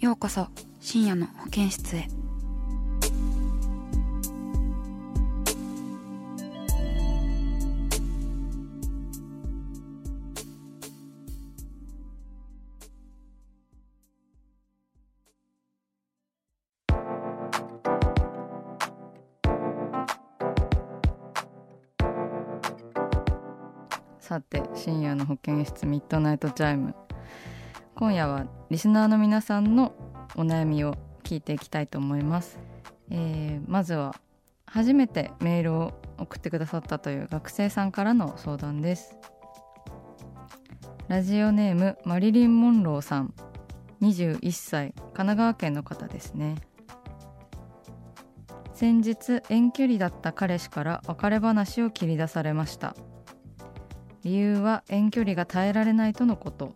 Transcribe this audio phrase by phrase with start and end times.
[0.00, 0.48] ようこそ
[0.80, 2.08] 深夜の保健室へ。
[24.18, 26.94] さて深夜の保健室ミッドナイトチャイム。
[28.00, 29.94] 今夜はリスナーの皆さんの
[30.34, 32.58] お悩みを聞いていきたいと思います、
[33.10, 34.14] えーまずは
[34.64, 39.18] 初めてメールを送ってくださったという学生さんからの相談です。
[41.08, 43.34] ラジオネームマリリン・モンローさん。
[44.00, 44.94] 21歳。
[44.94, 46.54] 神奈川県の方ですね。
[48.72, 52.94] 先日遠距離だった彼氏から別れ話を切り出されました。
[54.22, 56.74] 理由は遠距離が耐えられないとのこと。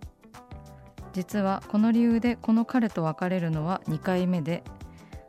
[1.15, 4.65] 実はこの理由でこの彼と別れるのは2回目で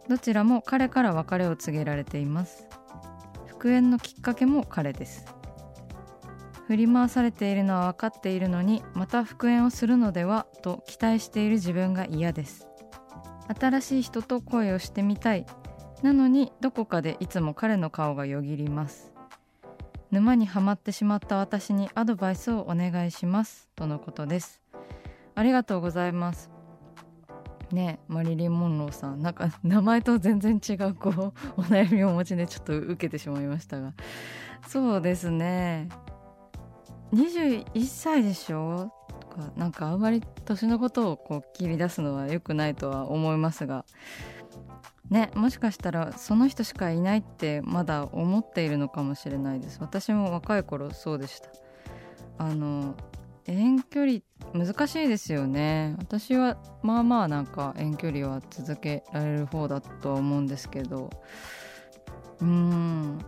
[0.09, 2.67] どちらも彼から別れを告げられています。
[3.45, 5.25] 復縁のきっかけも彼です。
[6.67, 12.67] 振り回されているのは分かっているのにまた復縁をするのではと期待している自分が嫌です。
[13.59, 15.45] 新しい人と恋をしてみたい。
[16.01, 19.13] なのにどこかでいつも彼の顔がよぎります。
[20.11, 23.69] 沼にはまってしまった私にアドバイスをお願いします。
[23.75, 24.64] とのことです。
[25.35, 26.49] ありがとうございます。
[27.71, 29.21] ねマリリン・モンローさん。
[29.21, 33.93] なんか名前と全然違うこう お悩みをお持ちでちょっと受けてしまいましたが。
[34.67, 35.89] そうですね。
[37.13, 38.91] 21歳でしょ？
[39.19, 43.85] とかなんかあんまり年のことをこう切り出すのは良くないとは思いますが。
[45.09, 49.77] ねもしかしたらその人しかいないってまだ思っているのかもしれないです。
[49.81, 51.49] 私も若い頃そうでした。
[52.37, 52.95] あの
[53.47, 54.19] 遠距離
[54.53, 55.95] 難しいですよね。
[55.99, 61.09] 私はまあまあなんか遠距離は続けられる方だとは思うんですけど。
[62.41, 63.19] うーん。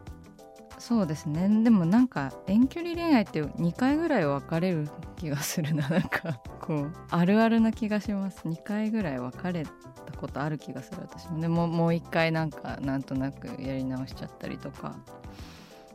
[0.80, 1.64] そうですね。
[1.64, 5.90] でもなんか遠距離恋愛って2回ぐらい別れる気がするな。
[5.90, 8.48] なんかこうあるあるな気がします。
[8.48, 9.72] 2回ぐらい別れた
[10.18, 11.40] ことある気がする私も。
[11.40, 14.96] でももう1回なんかなんとなくやり直しちゃったりとか。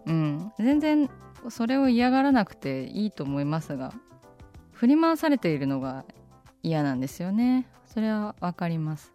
[0.07, 0.53] うん。
[0.59, 1.09] 全然
[1.49, 3.93] それを嫌がらなくていいと思いますが。
[4.83, 6.05] 振り回されているのが
[6.65, 7.69] 嫌なんですよね。
[7.87, 9.13] それはわかります。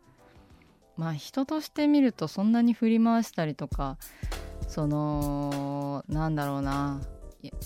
[0.95, 3.97] まあ人として見るとそんなに振り回したりとか
[4.69, 7.01] そのなんだろうな。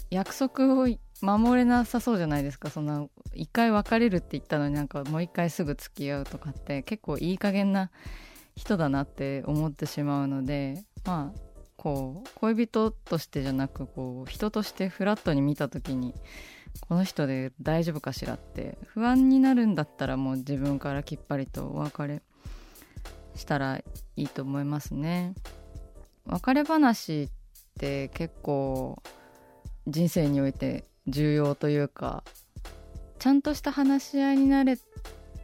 [0.10, 0.88] 約束を
[1.22, 2.72] 守れなさそうじゃないですか。
[2.72, 7.92] そんな一回別れるって言ったのになんかもう一回すぐ付き合うとかって結構いい加減な
[8.56, 11.40] 人だなって思ってしまうのでまあ
[11.78, 16.16] こう恋人としてじゃなくこう人としてフラットに見た時に
[16.88, 22.22] この人で大丈夫かしらって不安になるんだったらもう自分からきっぱりとお別れ
[23.36, 23.84] したらい
[24.16, 25.34] いと思いますね。
[26.26, 27.30] 別れ話っ
[27.80, 29.02] て結構
[29.88, 32.24] 人生において重要というか
[33.20, 34.78] ちゃんとした話し合いになれ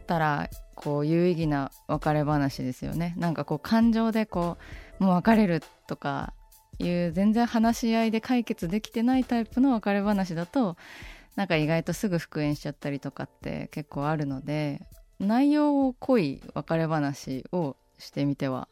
[0.06, 4.56] たらこう有意義な別れ話ですよねなんかこう感情でこ
[5.00, 6.32] うもう別れるとか
[6.78, 10.76] いう全然話し合いで解決できてないタイプの別れ話だと
[11.38, 14.82] なんか意外とすぐ復縁しちゃったりとかって結構あるので
[15.20, 18.66] 内容を濃い別れ話をしてみては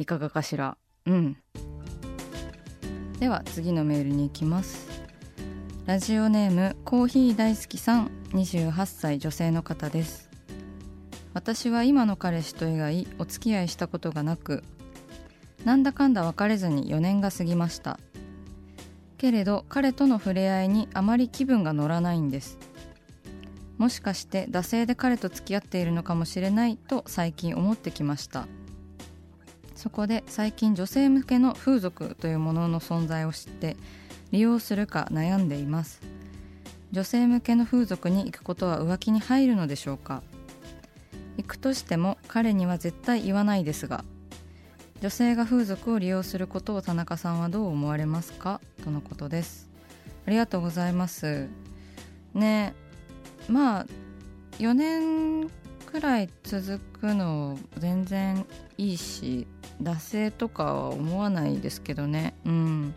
[0.00, 0.76] いかがかしら。
[1.06, 1.36] うん。
[3.20, 4.88] では次のメールに行きます。
[5.86, 8.10] ラジオネームコーヒー大好きさん。
[8.32, 10.28] 28歳女性の方です。
[11.34, 14.64] 私は今の彼氏と以外お付き合いしたことがなく
[15.64, 18.00] なんだかんだ別れずに4年が過ぎました。
[19.22, 22.58] けれど彼との触れ合いにあまり気分が乗らないんです。
[23.78, 28.48] もしかして惰性で彼と付き合っているのかもしれないと最近思ってきました。
[29.76, 33.76] そこで最近女性向けの風俗というものの存在を知って
[34.32, 36.00] 利用するか悩んでいます。
[36.90, 40.24] 女性向けの風俗に行くことは浮気に入るのでしょうか。
[41.36, 44.04] 行くとしても彼には絶対言わないですが
[45.00, 48.60] 女性が風俗を利用することを田中さんはどう思われますか？
[48.82, 49.70] とのことです。
[50.26, 51.48] ありがとうございます。
[52.34, 52.74] ね
[53.48, 53.86] まあ
[54.58, 55.50] 4年
[55.86, 58.44] くらい続くの全然
[58.78, 59.46] いいし
[59.82, 62.34] 惰性とかは思わないですけどね。
[62.44, 62.94] うん。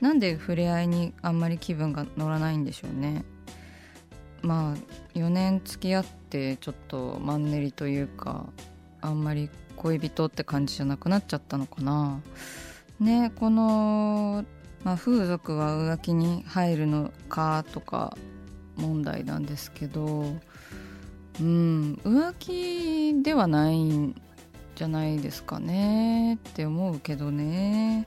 [0.00, 3.24] なんで触れ合いにあんまり気分が乗らないんでしょうね。
[4.42, 8.46] まあ4年付き合ってちょっとマンネリというか
[9.00, 12.20] あんまり恋人って感じじゃなくなっちゃったのかな。
[13.00, 14.44] ねこの、
[14.84, 18.16] まあ、風俗は浮気に入るのかとか
[18.76, 20.24] 問題なんですけど
[21.40, 24.20] うん浮気ではないん
[24.74, 28.06] じゃないですかねって思うけどね。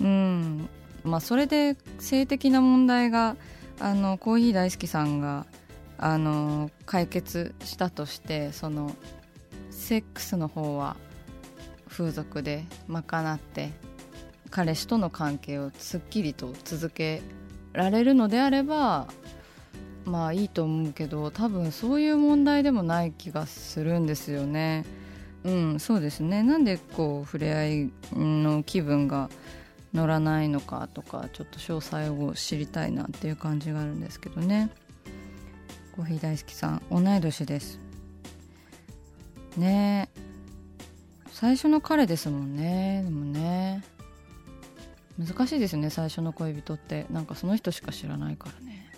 [0.00, 0.68] うん
[1.04, 3.36] まあそれで性的な問題が
[3.80, 5.46] あのコーヒー大好きさんが
[5.98, 8.94] あの解決したとしてその
[9.70, 10.96] セックスの方は
[11.88, 13.70] 風俗で賄って
[14.54, 17.22] 彼氏との関係をすっきりと続け
[17.72, 19.08] られるのであれば
[20.04, 24.84] まあいいと思うけど多分そういう問題でもない気がするんですよね。
[25.42, 26.44] うんそうですね。
[26.44, 29.28] なんでこう触れ合いの気分が
[29.92, 34.70] 乗らないのかとかちょっと詳細を知りたいなっていう感じがあるんですけどね。
[35.96, 37.80] コーヒー大好きさん同い年です。
[39.56, 40.08] ね
[41.32, 43.82] 最初の彼ですもんねでもね。
[45.18, 47.06] 難しいですね最初の恋人って。
[47.10, 48.90] なんかその人しか知らないからね。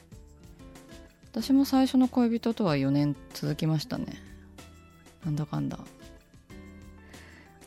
[1.31, 4.07] 私も最初の恋人とは4年続きましたね。
[5.25, 5.79] なんだかんだ。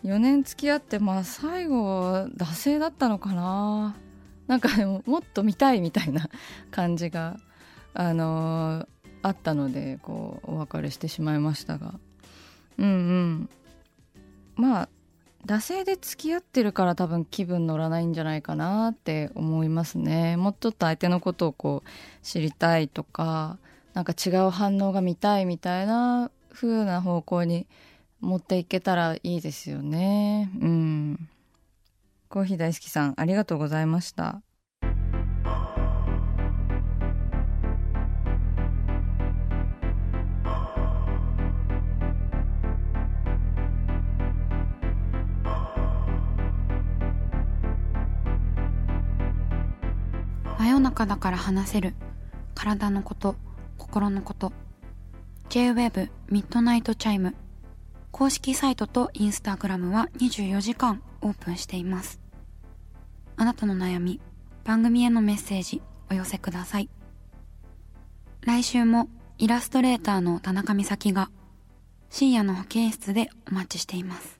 [0.04, 3.96] 4年付き合ってまあ最後は惰性だったのかな。
[4.48, 6.30] なんかでももっと見たいみたいな
[6.72, 7.38] 感じが
[7.94, 8.88] あのー、
[9.22, 12.00] あったのでこうお別れしてしまいましたが。
[12.80, 13.50] うんうん。
[14.56, 14.90] まあ
[15.46, 20.38] 惰性で付き合ってるから多分気分乗らないんじゃないかなって思いますね。
[20.38, 23.58] もうちょっと相手のことをこう知りたいとか
[23.94, 27.68] なんか違う反応が見たいみたいな風な方向に
[28.20, 30.52] 持っていけたらいいですよね。
[30.62, 31.30] うん。
[32.28, 34.42] コーヒー大好きさんありがとうございました。
[51.00, 51.94] 真夜中だから話せる
[52.56, 53.36] 体のこと
[53.78, 54.52] 心のこと
[55.48, 57.36] J-WAVE ミッドナイトチャイム
[58.12, 62.20] 公式サイトとインスタグラムは24時間オープンしています。
[63.38, 64.20] あなたの悩み、
[64.66, 65.82] 番組へのメッセージ
[66.12, 66.90] お寄せください。
[68.42, 69.08] 来週も
[69.38, 71.30] イラストレーターの田中美咲が
[72.10, 74.40] 深夜の保健室でお待ちしています。